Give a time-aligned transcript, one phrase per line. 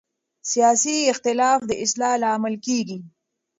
[0.51, 2.99] سیاسي اختلاف د اصلاح لامل کېږي